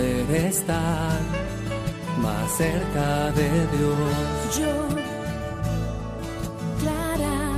[0.00, 1.20] Poder estar
[2.22, 4.58] más cerca de Dios.
[4.58, 4.88] Yo,
[6.80, 7.52] Clara,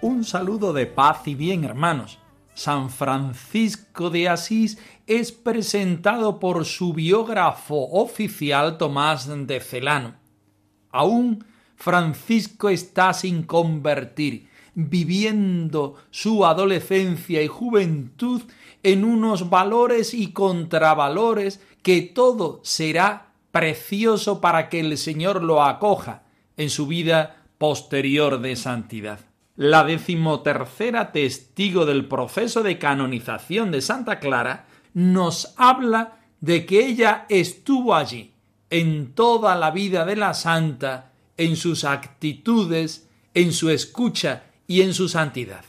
[0.00, 2.18] Un saludo de paz y bien, hermanos.
[2.54, 10.14] San Francisco de Asís es presentado por su biógrafo oficial Tomás de Celano.
[10.90, 11.44] Aún
[11.76, 18.42] Francisco está sin convertir, viviendo su adolescencia y juventud
[18.84, 26.22] en unos valores y contravalores que todo será precioso para que el Señor lo acoja
[26.56, 29.20] en su vida posterior de santidad.
[29.56, 37.26] La decimotercera testigo del proceso de canonización de Santa Clara nos habla de que ella
[37.28, 38.32] estuvo allí
[38.70, 44.92] en toda la vida de la santa, en sus actitudes, en su escucha y en
[44.92, 45.64] su santidad.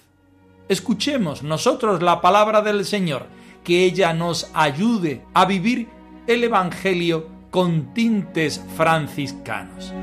[0.67, 3.27] Escuchemos nosotros la palabra del Señor,
[3.63, 5.89] que ella nos ayude a vivir
[6.25, 9.93] el Evangelio con tintes franciscanos.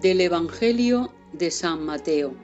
[0.00, 2.34] Del Evangelio de San Mateo.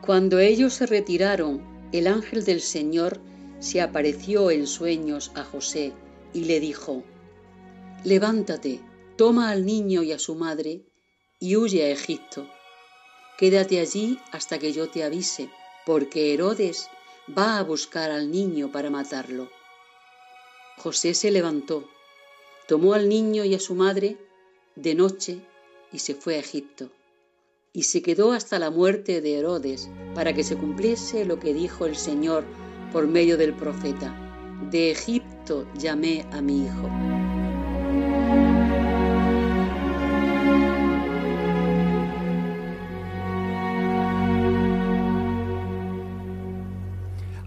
[0.00, 1.60] Cuando ellos se retiraron,
[1.92, 3.20] el ángel del Señor
[3.58, 5.92] se apareció en sueños a José
[6.32, 7.02] y le dijo,
[8.02, 8.80] Levántate,
[9.16, 10.82] toma al niño y a su madre
[11.40, 12.48] y huye a Egipto.
[13.38, 15.50] Quédate allí hasta que yo te avise,
[15.84, 16.88] porque Herodes
[17.36, 19.50] va a buscar al niño para matarlo.
[20.78, 21.88] José se levantó,
[22.68, 24.16] tomó al niño y a su madre
[24.76, 25.40] de noche
[25.92, 26.90] y se fue a Egipto.
[27.72, 31.86] Y se quedó hasta la muerte de Herodes, para que se cumpliese lo que dijo
[31.86, 32.44] el Señor
[32.92, 34.14] por medio del profeta.
[34.70, 37.21] De Egipto llamé a mi hijo.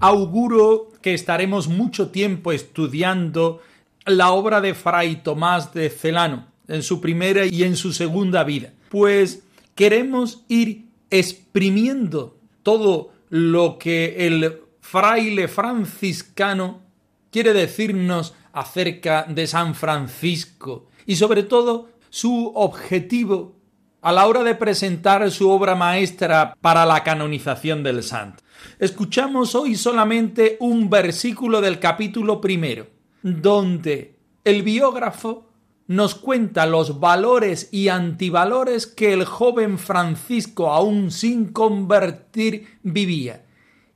[0.08, 3.64] Auguro que estaremos mucho tiempo estudiando
[4.06, 8.72] la obra de Fray Tomás de Celano en su primera y en su segunda vida,
[8.90, 9.42] pues
[9.74, 16.84] queremos ir exprimiendo todo lo que el fraile franciscano
[17.32, 23.56] quiere decirnos acerca de San Francisco y sobre todo su objetivo
[24.04, 28.45] a la hora de presentar su obra maestra para la canonización del santo.
[28.80, 32.88] Escuchamos hoy solamente un versículo del capítulo primero,
[33.22, 35.50] donde el biógrafo
[35.88, 43.46] nos cuenta los valores y antivalores que el joven Francisco, aún sin convertir, vivía.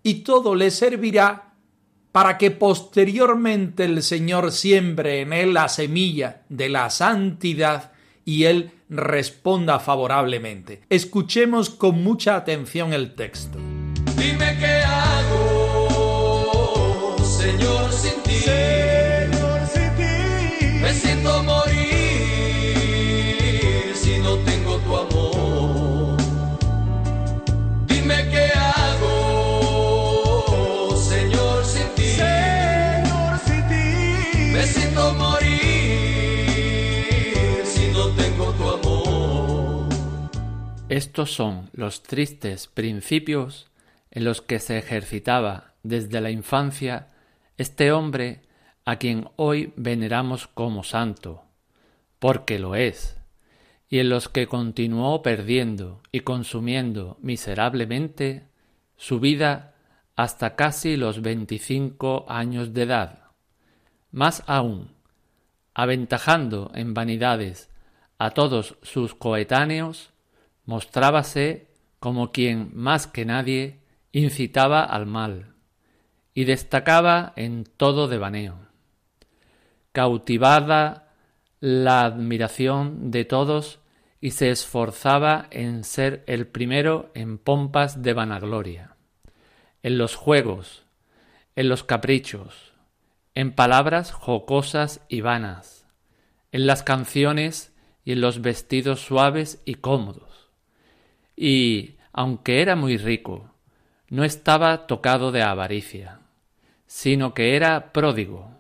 [0.04, 1.54] Y todo le servirá
[2.12, 7.92] para que posteriormente el Señor siembre en él la semilla de la santidad
[8.26, 10.82] y él responda favorablemente.
[10.90, 13.60] Escuchemos con mucha atención el texto.
[14.20, 15.96] Dime qué hago,
[17.24, 18.36] Señor, sin ti.
[18.40, 20.14] Señor, sin ti.
[20.82, 21.96] Me siento morir
[23.96, 26.18] si no tengo tu amor.
[27.88, 29.08] Dime qué hago,
[30.98, 32.10] Señor, sin ti.
[32.18, 33.86] Señor, sin ti.
[34.52, 35.60] Me siento morir
[37.64, 39.88] si no tengo tu amor.
[40.90, 43.69] Estos son los tristes principios
[44.12, 47.08] en los que se ejercitaba desde la infancia
[47.58, 48.42] este hombre
[48.86, 51.44] a quien hoy veneramos como santo,
[52.20, 53.20] porque lo es,
[53.90, 58.48] y en los que continuó perdiendo y consumiendo miserablemente
[58.98, 59.76] su vida
[60.16, 63.24] hasta casi los veinticinco años de edad.
[64.12, 64.92] Más aún,
[65.74, 67.70] aventajando en vanidades
[68.18, 70.12] a todos sus coetáneos,
[70.66, 71.68] mostrábase
[72.00, 73.79] como quien más que nadie
[74.12, 75.54] incitaba al mal
[76.34, 78.60] y destacaba en todo devaneo.
[79.92, 81.14] Cautivada
[81.60, 83.80] la admiración de todos
[84.22, 88.96] y se esforzaba en ser el primero en pompas de vanagloria,
[89.84, 90.86] en los juegos,
[91.56, 92.74] en los caprichos,
[93.36, 95.86] en palabras jocosas y vanas,
[96.52, 97.74] en las canciones
[98.04, 100.50] y en los vestidos suaves y cómodos.
[101.36, 103.54] Y, aunque era muy rico,
[104.10, 106.20] no estaba tocado de avaricia,
[106.88, 108.52] sino que era pródigo,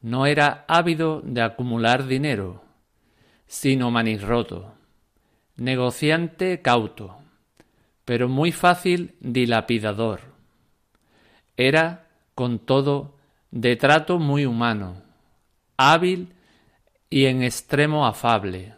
[0.00, 2.62] no era ávido de acumular dinero,
[3.46, 4.74] sino manirroto,
[5.56, 7.18] negociante cauto,
[8.04, 10.20] pero muy fácil dilapidador.
[11.56, 13.16] Era, con todo,
[13.50, 15.02] de trato muy humano,
[15.76, 16.32] hábil
[17.10, 18.74] y en extremo afable,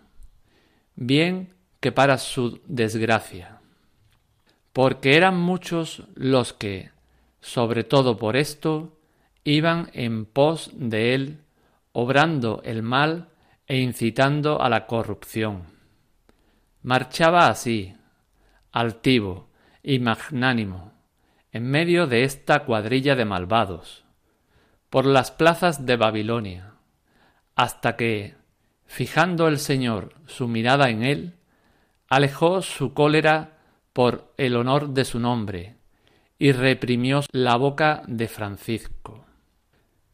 [0.97, 3.54] bien que para su desgracia,
[4.75, 6.91] porque eran muchos los que,
[7.41, 8.99] sobre todo por esto,
[9.45, 11.45] iban en pos de él,
[11.93, 13.29] obrando el mal
[13.69, 15.63] e incitando a la corrupción.
[16.83, 17.95] Marchaba así,
[18.73, 19.49] altivo
[19.81, 20.93] y magnánimo,
[21.53, 24.05] en medio de esta cuadrilla de malvados,
[24.91, 26.75] por las plazas de Babilonia,
[27.55, 28.35] hasta que,
[28.87, 31.35] fijando el Señor su mirada en él,
[32.09, 33.54] alejó su cólera
[33.95, 35.77] por el honor de su nombre
[36.39, 39.25] y reprimió la boca de Francisco,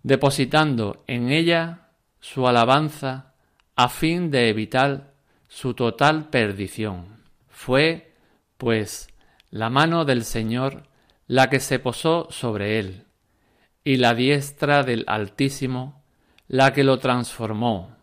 [0.05, 1.89] depositando en ella
[2.21, 3.35] su alabanza
[3.75, 5.15] a fin de evitar
[5.49, 7.25] su total perdición.
[7.49, 8.15] Fue,
[8.59, 9.09] pues,
[9.51, 10.85] la mano del Señor
[11.27, 13.07] la que se posó sobre él,
[13.83, 16.05] y la diestra del Altísimo
[16.49, 17.97] la que lo transformó,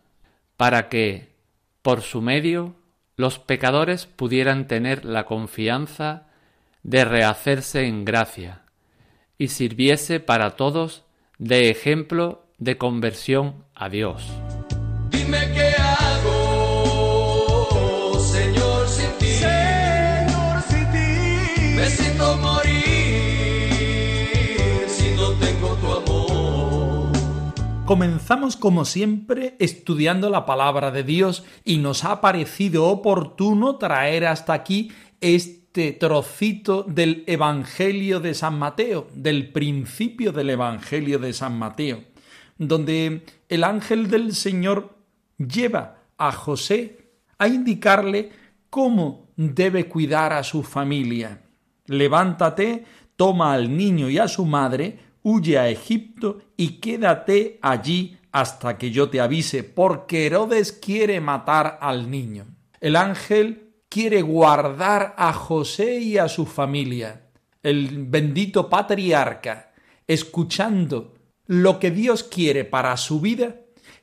[0.56, 1.36] para que,
[1.82, 2.74] por su medio,
[3.18, 6.28] los pecadores pudieran tener la confianza
[6.84, 8.62] de rehacerse en gracia,
[9.36, 11.04] y sirviese para todos
[11.36, 14.24] de ejemplo de conversión a Dios.
[27.88, 34.52] Comenzamos como siempre estudiando la palabra de Dios y nos ha parecido oportuno traer hasta
[34.52, 34.92] aquí
[35.22, 42.04] este trocito del Evangelio de San Mateo, del principio del Evangelio de San Mateo,
[42.58, 44.94] donde el ángel del Señor
[45.38, 48.32] lleva a José a indicarle
[48.68, 51.40] cómo debe cuidar a su familia.
[51.86, 52.84] Levántate,
[53.16, 58.90] toma al niño y a su madre, huye a Egipto y quédate allí hasta que
[58.90, 62.46] yo te avise, porque Herodes quiere matar al niño.
[62.80, 67.22] El ángel quiere guardar a José y a su familia.
[67.62, 69.72] El bendito patriarca,
[70.06, 71.14] escuchando
[71.46, 73.56] lo que Dios quiere para su vida,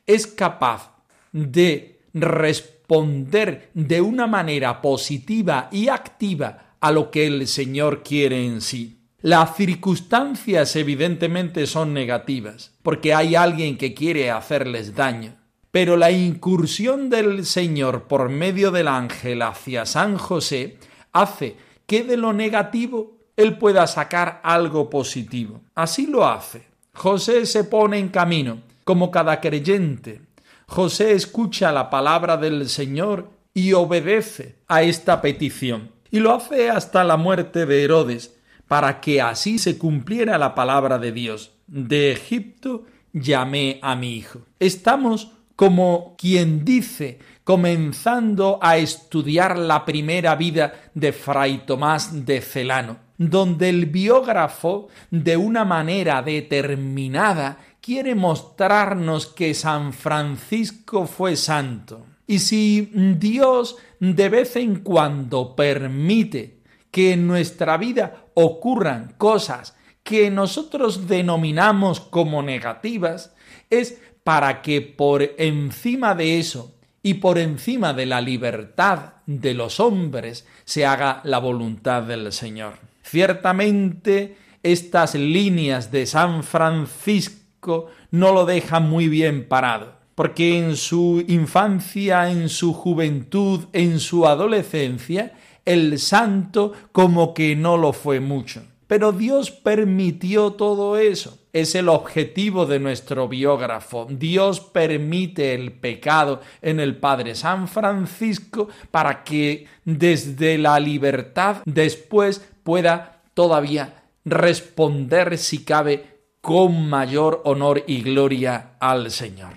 [0.06, 0.96] es capaz
[1.32, 8.62] de responder de una manera positiva y activa a lo que el Señor quiere en
[8.62, 9.05] sí.
[9.26, 15.34] Las circunstancias evidentemente son negativas, porque hay alguien que quiere hacerles daño.
[15.72, 20.78] Pero la incursión del Señor por medio del ángel hacia San José
[21.12, 21.56] hace
[21.88, 25.62] que de lo negativo él pueda sacar algo positivo.
[25.74, 26.68] Así lo hace.
[26.94, 30.22] José se pone en camino, como cada creyente.
[30.68, 35.90] José escucha la palabra del Señor y obedece a esta petición.
[36.12, 38.36] Y lo hace hasta la muerte de Herodes,
[38.68, 41.52] para que así se cumpliera la palabra de Dios.
[41.68, 44.42] De Egipto llamé a mi hijo.
[44.60, 52.98] Estamos como quien dice, comenzando a estudiar la primera vida de Fray Tomás de Celano,
[53.18, 62.06] donde el biógrafo, de una manera determinada, quiere mostrarnos que San Francisco fue santo.
[62.28, 66.55] Y si Dios de vez en cuando permite
[66.96, 73.36] que en nuestra vida ocurran cosas que nosotros denominamos como negativas,
[73.70, 76.74] es para que por encima de eso
[77.04, 82.76] y por encima de la libertad de los hombres se haga la voluntad del Señor.
[83.04, 91.26] Ciertamente estas líneas de San Francisco no lo dejan muy bien parado, porque en su
[91.28, 95.34] infancia, en su juventud, en su adolescencia,
[95.66, 98.64] el santo como que no lo fue mucho.
[98.88, 101.40] Pero Dios permitió todo eso.
[101.54, 104.08] Es el objetivo de nuestro biógrafo.
[104.10, 112.46] Dios permite el pecado en el Padre San Francisco para que desde la libertad después
[112.64, 119.54] pueda todavía responder si cabe con mayor honor y gloria al Señor.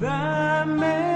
[0.00, 1.07] Dame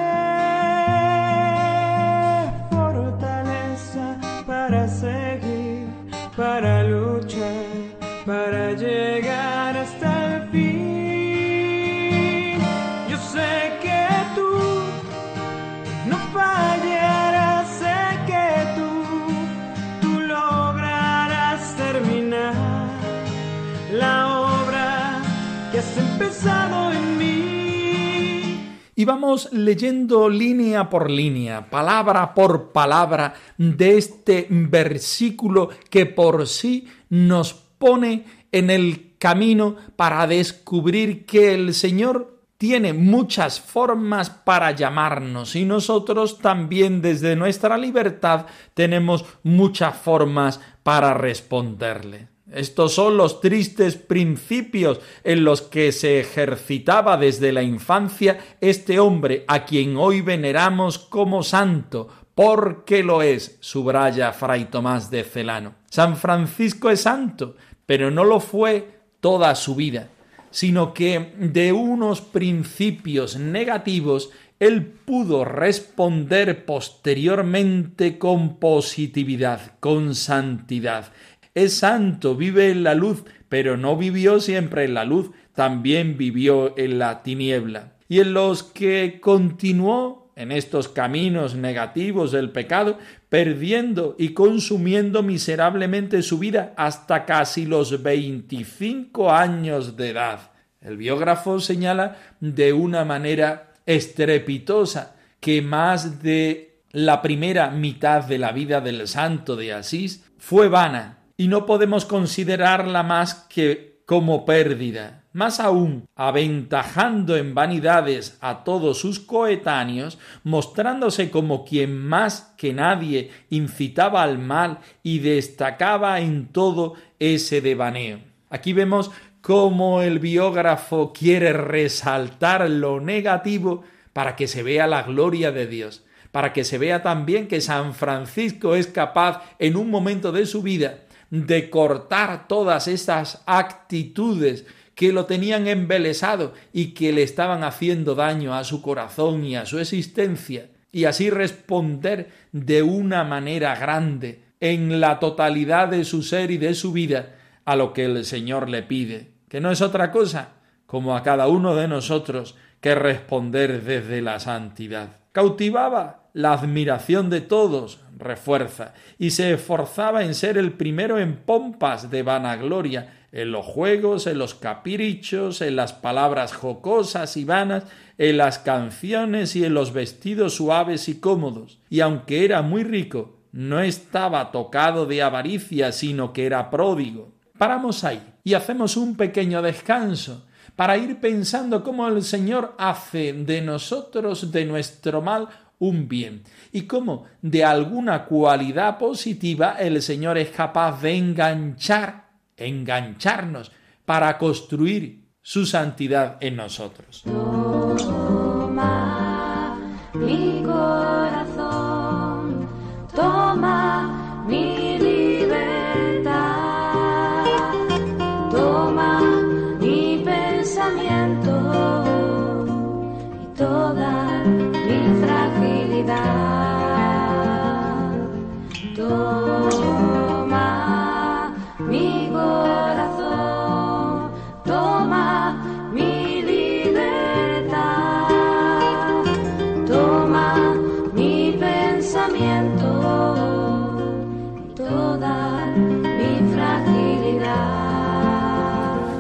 [29.03, 36.87] Y vamos leyendo línea por línea, palabra por palabra de este versículo que por sí
[37.09, 45.57] nos pone en el camino para descubrir que el Señor tiene muchas formas para llamarnos
[45.57, 52.32] y nosotros también desde nuestra libertad tenemos muchas formas para responderle.
[52.55, 59.45] Estos son los tristes principios en los que se ejercitaba desde la infancia este hombre
[59.49, 65.75] a quien hoy veneramos como santo, porque lo es, subraya Fray Tomás de Celano.
[65.91, 67.57] San Francisco es santo,
[67.87, 70.09] pero no lo fue toda su vida,
[70.51, 74.31] sino que de unos principios negativos
[74.63, 81.13] él pudo responder posteriormente con positividad, con santidad.
[81.55, 86.77] Es santo, vive en la luz, pero no vivió siempre en la luz, también vivió
[86.79, 87.93] en la tiniebla.
[88.09, 96.23] Y en los que continuó en estos caminos negativos del pecado, perdiendo y consumiendo miserablemente
[96.23, 100.53] su vida hasta casi los 25 años de edad.
[100.81, 108.53] El biógrafo señala de una manera estrepitosa que más de la primera mitad de la
[108.53, 115.25] vida del santo de Asís fue vana y no podemos considerarla más que como pérdida.
[115.33, 123.33] Más aún, aventajando en vanidades a todos sus coetáneos, mostrándose como quien más que nadie
[123.51, 128.21] incitaba al mal y destacaba en todo ese devaneo.
[128.49, 133.83] Aquí vemos cómo el biógrafo quiere resaltar lo negativo
[134.13, 137.95] para que se vea la gloria de Dios, para que se vea también que San
[137.95, 141.01] Francisco es capaz en un momento de su vida
[141.33, 148.55] de cortar todas estas actitudes que lo tenían embelesado y que le estaban haciendo daño
[148.55, 155.01] a su corazón y a su existencia, y así responder de una manera grande en
[155.01, 157.35] la totalidad de su ser y de su vida
[157.65, 160.51] a lo que el Señor le pide, que no es otra cosa
[160.85, 165.17] como a cada uno de nosotros que responder desde la santidad.
[165.33, 172.11] Cautivaba la admiración de todos refuerza y se esforzaba en ser el primero en pompas
[172.11, 177.85] de vanagloria, en los juegos, en los caprichos, en las palabras jocosas y vanas,
[178.19, 181.81] en las canciones y en los vestidos suaves y cómodos.
[181.89, 187.33] Y aunque era muy rico, no estaba tocado de avaricia, sino que era pródigo.
[187.59, 190.47] Paramos ahí y hacemos un pequeño descanso
[190.77, 195.49] para ir pensando cómo el Señor hace de nosotros, de nuestro mal,
[195.83, 203.73] un bien y cómo de alguna cualidad positiva el Señor es capaz de enganchar, engancharnos
[204.05, 207.23] para construir su santidad en nosotros.
[207.25, 209.19] Toma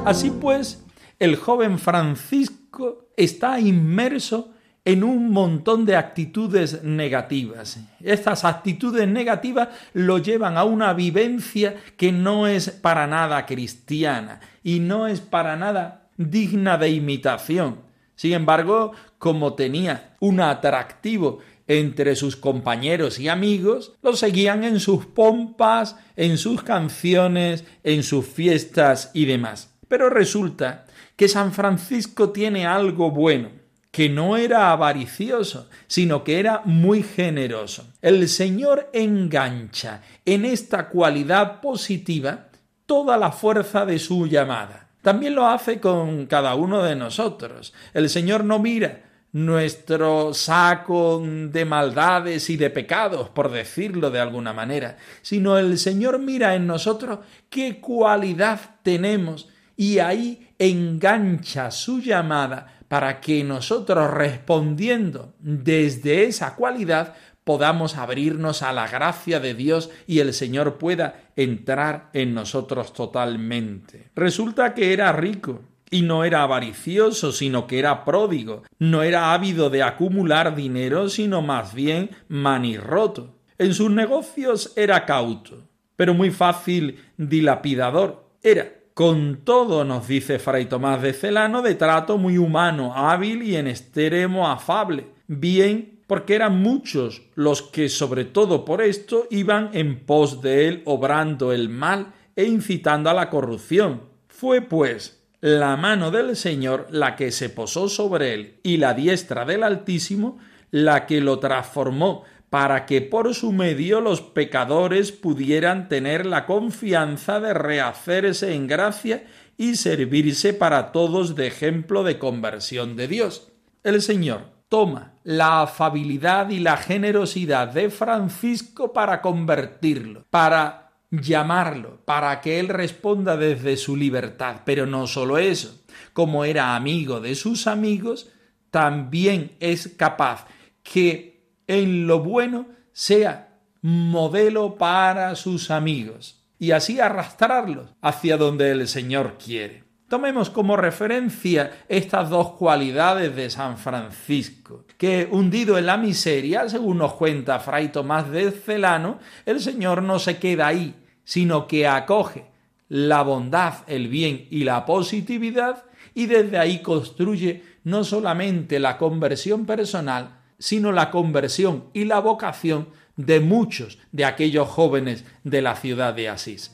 [0.05, 0.85] Así pues,
[1.21, 4.51] el joven Francisco está inmerso
[4.85, 7.79] en un montón de actitudes negativas.
[8.01, 14.81] Estas actitudes negativas lo llevan a una vivencia que no es para nada cristiana y
[14.81, 17.83] no es para nada digna de imitación.
[18.17, 25.07] Sin embargo, como tenía un atractivo entre sus compañeros y amigos, lo seguían en sus
[25.07, 29.72] pompas, en sus canciones, en sus fiestas y demás.
[29.93, 33.51] Pero resulta que San Francisco tiene algo bueno
[33.91, 37.93] que no era avaricioso, sino que era muy generoso.
[38.01, 42.49] El Señor engancha en esta cualidad positiva
[42.87, 44.89] toda la fuerza de su llamada.
[45.03, 47.75] También lo hace con cada uno de nosotros.
[47.93, 54.55] El Señor no mira nuestro saco de maldades y de pecados, por decirlo de alguna
[54.55, 57.19] manera, sino el Señor mira en nosotros
[57.51, 67.15] qué cualidad tenemos y ahí engancha su llamada para que nosotros respondiendo desde esa cualidad
[67.45, 74.11] podamos abrirnos a la gracia de Dios y el Señor pueda entrar en nosotros totalmente.
[74.15, 78.63] Resulta que era rico Y no era avaricioso, sino que era pródigo.
[78.79, 83.37] No era ávido de acumular dinero, sino más bien manirroto.
[83.59, 88.25] En sus negocios era cauto, pero muy fácil dilapidador.
[88.43, 93.57] Era, con todo, nos dice Fray Tomás de Celano, de trato muy humano, hábil y
[93.57, 95.07] en extremo afable.
[95.27, 100.83] Bien, porque eran muchos los que, sobre todo por esto, iban en pos de él
[100.85, 104.03] obrando el mal e incitando a la corrupción.
[104.29, 109.45] Fue, pues, la mano del Señor la que se posó sobre él y la diestra
[109.45, 110.39] del Altísimo
[110.71, 117.41] la que lo transformó para que por su medio los pecadores pudieran tener la confianza
[117.41, 119.25] de rehacerse en gracia
[119.57, 123.51] y servirse para todos de ejemplo de conversión de Dios.
[123.83, 132.43] El Señor toma la afabilidad y la generosidad de Francisco para convertirlo, para llamarlo, para
[132.43, 134.57] que él responda desde su libertad.
[134.67, 135.81] Pero no solo eso,
[136.13, 138.29] como era amigo de sus amigos,
[138.71, 140.45] también es capaz
[140.83, 141.32] que
[141.73, 149.37] en lo bueno sea modelo para sus amigos y así arrastrarlos hacia donde el Señor
[149.43, 149.85] quiere.
[150.07, 156.99] Tomemos como referencia estas dos cualidades de San Francisco, que hundido en la miseria, según
[156.99, 162.45] nos cuenta Fray Tomás de Celano, el Señor no se queda ahí, sino que acoge
[162.91, 169.65] la bondad, el bien y la positividad y desde ahí construye no solamente la conversión
[169.65, 176.15] personal, sino la conversión y la vocación de muchos de aquellos jóvenes de la ciudad
[176.15, 176.71] de Asís.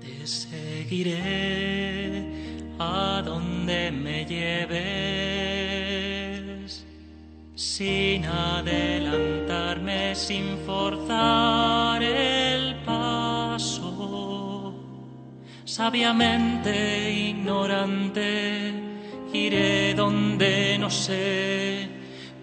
[0.00, 1.14] Te seguiré
[2.80, 4.74] a donde me lleves,
[7.54, 13.54] sin adelantarme, sin forzar el paso.
[15.64, 18.72] Sabiamente ignorante,
[19.32, 21.97] iré donde no sé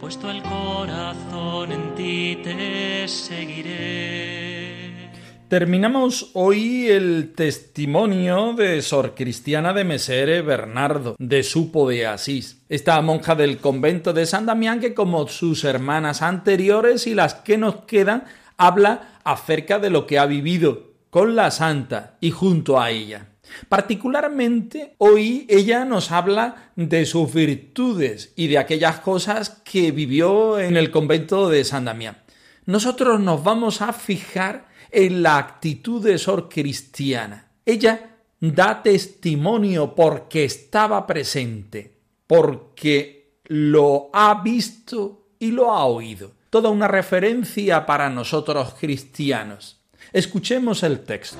[0.05, 5.09] puesto el corazón en ti te seguiré.
[5.47, 13.01] Terminamos hoy el testimonio de Sor Cristiana de Mesere Bernardo, de Supo de Asís, esta
[13.01, 17.77] monja del convento de San Damián que como sus hermanas anteriores y las que nos
[17.85, 18.25] quedan,
[18.57, 23.29] habla acerca de lo que ha vivido con la santa y junto a ella.
[23.69, 30.77] Particularmente hoy ella nos habla de sus virtudes y de aquellas cosas que vivió en
[30.77, 32.17] el convento de San Damián.
[32.65, 37.51] Nosotros nos vamos a fijar en la actitud de Sor Cristiana.
[37.65, 46.31] Ella da testimonio porque estaba presente, porque lo ha visto y lo ha oído.
[46.49, 49.81] Toda una referencia para nosotros cristianos.
[50.13, 51.38] Escuchemos el texto.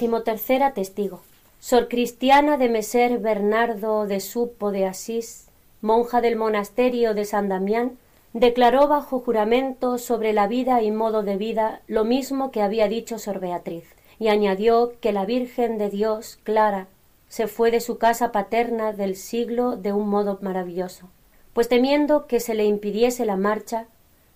[0.00, 1.20] Decimotercera testigo.
[1.58, 5.48] Sor Cristiana de Meser Bernardo de Supo de Asís,
[5.82, 7.98] monja del monasterio de San Damián,
[8.32, 13.18] declaró bajo juramento sobre la vida y modo de vida lo mismo que había dicho
[13.18, 13.84] Sor Beatriz
[14.18, 16.86] y añadió que la Virgen de Dios, Clara,
[17.28, 21.10] se fue de su casa paterna del siglo de un modo maravilloso,
[21.52, 23.84] pues temiendo que se le impidiese la marcha,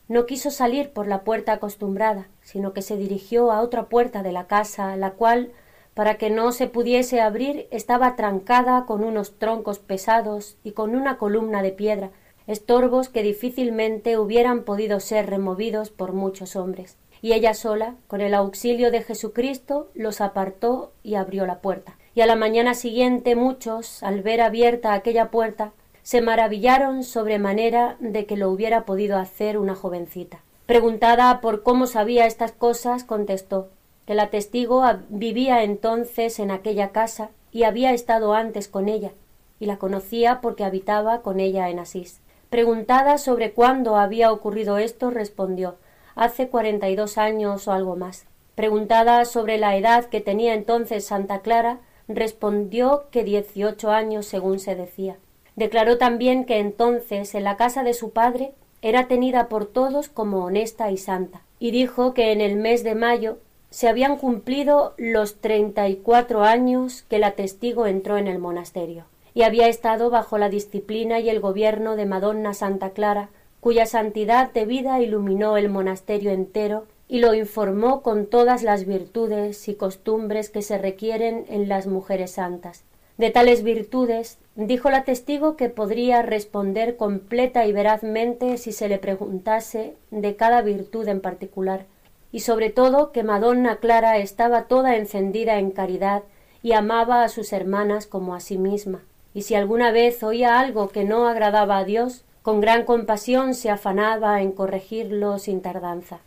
[0.09, 4.33] no quiso salir por la puerta acostumbrada, sino que se dirigió a otra puerta de
[4.33, 5.53] la casa, la cual,
[5.95, 11.19] para que no se pudiese abrir, estaba trancada con unos troncos pesados y con una
[11.19, 12.11] columna de piedra,
[12.47, 18.35] estorbos que difícilmente hubieran podido ser removidos por muchos hombres y ella sola, con el
[18.35, 21.97] auxilio de Jesucristo, los apartó y abrió la puerta.
[22.15, 25.73] Y a la mañana siguiente muchos, al ver abierta aquella puerta,
[26.05, 30.43] se maravillaron sobremanera de que lo hubiera podido hacer una jovencita.
[30.67, 33.71] Preguntada por cómo sabía estas cosas, contestó
[34.07, 39.13] que la testigo vivía entonces en aquella casa y había estado antes con ella,
[39.59, 42.21] y la conocía porque habitaba con ella en Asís.
[42.51, 45.77] Preguntada sobre cuándo había ocurrido esto, respondió
[46.15, 48.27] hace cuarenta y dos años o algo más.
[48.55, 54.77] Preguntada sobre la edad que tenía entonces Santa Clara, respondió que dieciocho años según se
[54.77, 55.17] decía.
[55.57, 60.45] Declaró también que entonces en la casa de su padre era tenida por todos como
[60.45, 63.39] honesta y santa, y dijo que en el mes de mayo
[63.71, 69.05] se habían cumplido los treinta y cuatro años que la testigo entró en el monasterio,
[69.33, 73.31] y había estado bajo la disciplina y el gobierno de Madonna Santa Clara
[73.65, 79.69] cuya santidad de vida iluminó el monasterio entero y lo informó con todas las virtudes
[79.69, 82.85] y costumbres que se requieren en las mujeres santas.
[83.17, 88.99] De tales virtudes, dijo la testigo que podría responder completa y verazmente si se le
[88.99, 91.87] preguntase de cada virtud en particular,
[92.33, 96.25] y sobre todo que Madonna Clara estaba toda encendida en caridad
[96.63, 100.89] y amaba a sus hermanas como a sí misma, y si alguna vez oía algo
[100.89, 106.19] que no agradaba a Dios, con gran compasión se afanaba en corregirlo sin tardanza.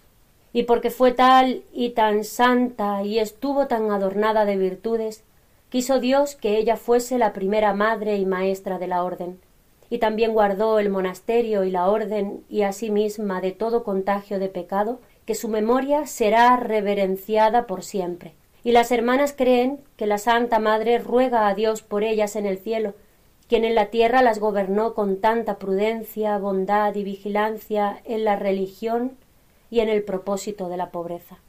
[0.53, 5.23] Y porque fue tal y tan santa y estuvo tan adornada de virtudes,
[5.69, 9.39] quiso Dios que ella fuese la primera madre y maestra de la orden,
[9.89, 14.39] y también guardó el monasterio y la orden y a sí misma de todo contagio
[14.39, 18.33] de pecado, que su memoria será reverenciada por siempre.
[18.63, 22.57] Y las hermanas creen que la Santa Madre ruega a Dios por ellas en el
[22.57, 22.93] cielo,
[23.47, 29.17] quien en la tierra las gobernó con tanta prudencia, bondad y vigilancia en la religión
[29.69, 31.39] y en el propósito de la pobreza.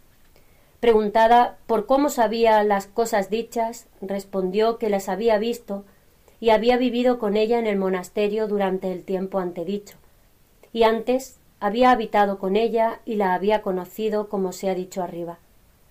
[0.80, 5.84] Preguntada por cómo sabía las cosas dichas, respondió que las había visto
[6.40, 9.96] y había vivido con ella en el monasterio durante el tiempo antedicho,
[10.72, 15.38] y antes había habitado con ella y la había conocido como se ha dicho arriba.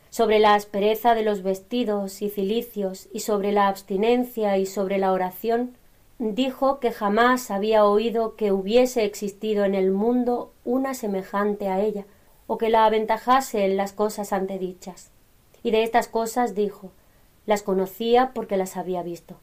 [0.10, 5.12] Sobre la aspereza de los vestidos y cilicios y sobre la abstinencia y sobre la
[5.12, 5.76] oración,
[6.18, 12.06] dijo que jamás había oído que hubiese existido en el mundo una semejante a ella,
[12.48, 15.12] o que la aventajase en las cosas antedichas.
[15.64, 16.92] Y de estas cosas dijo
[17.48, 19.40] las conocía porque las había visto.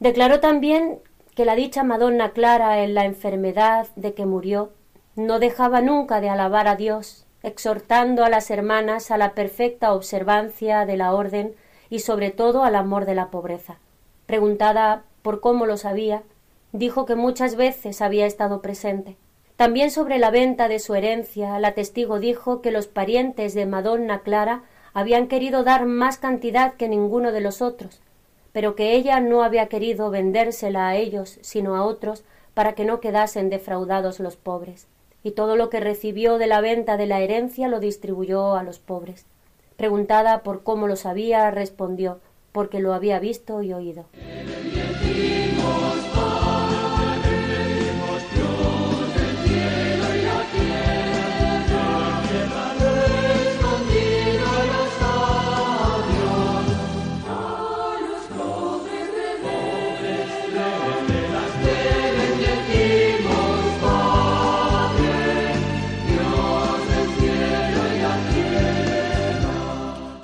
[0.00, 0.98] Declaró también
[1.34, 4.72] que la dicha Madonna Clara en la enfermedad de que murió
[5.16, 10.84] no dejaba nunca de alabar a Dios, exhortando a las hermanas a la perfecta observancia
[10.86, 11.54] de la orden
[11.88, 13.78] y sobre todo al amor de la pobreza.
[14.26, 16.24] Preguntada por cómo lo sabía,
[16.72, 19.16] dijo que muchas veces había estado presente.
[19.56, 24.20] También sobre la venta de su herencia, la testigo dijo que los parientes de Madonna
[24.20, 24.62] Clara
[24.92, 28.00] habían querido dar más cantidad que ninguno de los otros,
[28.52, 33.00] pero que ella no había querido vendérsela a ellos, sino a otros, para que no
[33.00, 34.88] quedasen defraudados los pobres.
[35.22, 38.78] Y todo lo que recibió de la venta de la herencia lo distribuyó a los
[38.78, 39.26] pobres.
[39.76, 42.20] Preguntada por cómo lo sabía, respondió
[42.52, 44.06] porque lo había visto y oído.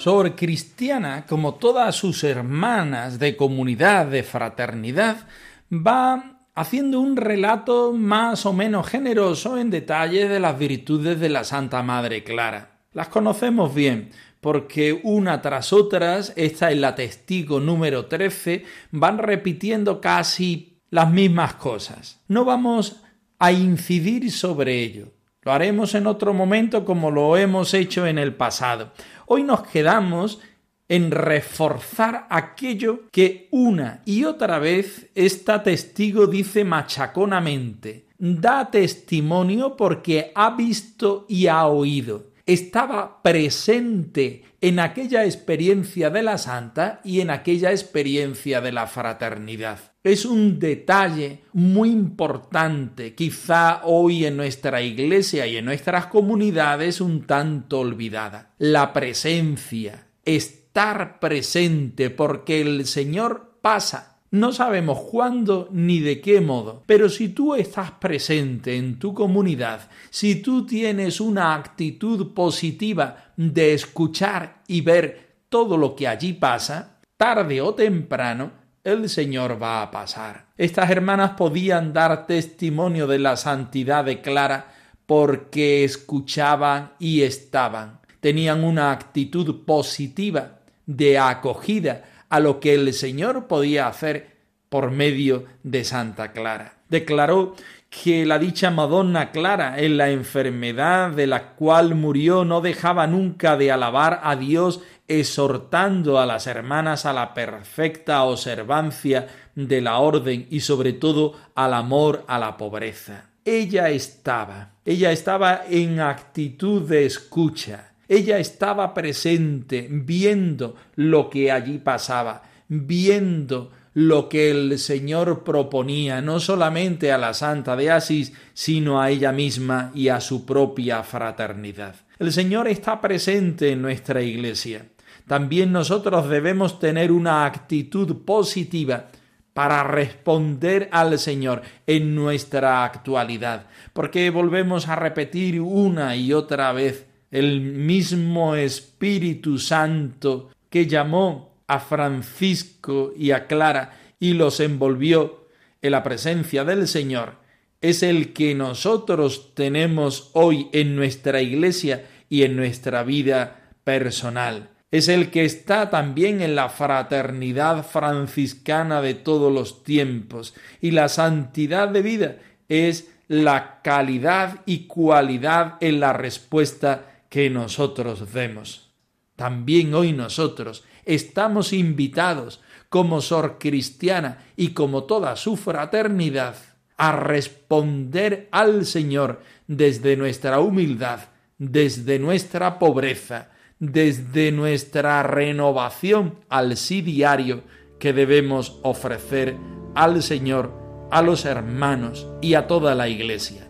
[0.00, 5.28] Sor Cristiana, como todas sus hermanas de comunidad, de fraternidad,
[5.70, 11.44] va haciendo un relato más o menos generoso en detalle de las virtudes de la
[11.44, 12.78] Santa Madre Clara.
[12.94, 14.08] Las conocemos bien,
[14.40, 21.56] porque una tras otras, esta es la testigo número 13, van repitiendo casi las mismas
[21.56, 22.22] cosas.
[22.26, 23.02] No vamos
[23.38, 25.12] a incidir sobre ello.
[25.42, 28.92] Lo haremos en otro momento como lo hemos hecho en el pasado.
[29.32, 30.40] Hoy nos quedamos
[30.88, 38.06] en reforzar aquello que una y otra vez esta testigo dice machaconamente.
[38.18, 42.29] Da testimonio porque ha visto y ha oído.
[42.50, 49.78] Estaba presente en aquella experiencia de la santa y en aquella experiencia de la fraternidad.
[50.02, 57.24] Es un detalle muy importante, quizá hoy en nuestra iglesia y en nuestras comunidades un
[57.24, 58.50] tanto olvidada.
[58.58, 64.09] La presencia, estar presente porque el Señor pasa.
[64.32, 69.88] No sabemos cuándo ni de qué modo, pero si tú estás presente en tu comunidad,
[70.08, 77.00] si tú tienes una actitud positiva de escuchar y ver todo lo que allí pasa,
[77.16, 78.52] tarde o temprano,
[78.84, 80.46] el Señor va a pasar.
[80.56, 84.72] Estas hermanas podían dar testimonio de la santidad de Clara
[85.06, 87.98] porque escuchaban y estaban.
[88.20, 94.38] Tenían una actitud positiva de acogida a lo que el Señor podía hacer
[94.70, 96.78] por medio de Santa Clara.
[96.88, 97.54] Declaró
[97.90, 103.56] que la dicha Madonna Clara en la enfermedad de la cual murió no dejaba nunca
[103.56, 110.46] de alabar a Dios exhortando a las hermanas a la perfecta observancia de la orden
[110.50, 113.30] y sobre todo al amor a la pobreza.
[113.44, 121.78] Ella estaba, ella estaba en actitud de escucha, ella estaba presente, viendo lo que allí
[121.78, 129.00] pasaba, viendo lo que el Señor proponía no solamente a la Santa de Asís, sino
[129.00, 131.94] a ella misma y a su propia fraternidad.
[132.18, 134.86] El Señor está presente en nuestra Iglesia.
[135.28, 139.06] También nosotros debemos tener una actitud positiva
[139.54, 147.06] para responder al Señor en nuestra actualidad, porque volvemos a repetir una y otra vez
[147.30, 155.48] el mismo Espíritu Santo que llamó a Francisco y a Clara y los envolvió
[155.82, 157.34] en la presencia del Señor,
[157.80, 164.70] es el que nosotros tenemos hoy en nuestra iglesia y en nuestra vida personal.
[164.90, 171.08] Es el que está también en la fraternidad franciscana de todos los tiempos y la
[171.08, 172.36] santidad de vida
[172.68, 178.90] es la calidad y cualidad en la respuesta que nosotros demos.
[179.36, 186.56] También hoy nosotros estamos invitados como Sor Cristiana y como toda su fraternidad
[186.98, 191.20] a responder al Señor desde nuestra humildad,
[191.56, 197.62] desde nuestra pobreza, desde nuestra renovación al sí diario
[197.98, 199.56] que debemos ofrecer
[199.94, 200.72] al Señor,
[201.10, 203.69] a los hermanos y a toda la Iglesia.